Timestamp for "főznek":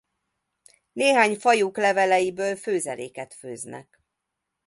3.33-4.01